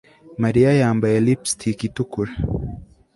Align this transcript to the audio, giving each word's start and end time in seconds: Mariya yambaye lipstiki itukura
Mariya 0.43 0.69
yambaye 0.81 1.17
lipstiki 1.25 1.83
itukura 1.89 2.31